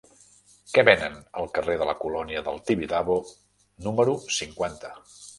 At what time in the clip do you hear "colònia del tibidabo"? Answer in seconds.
2.03-3.17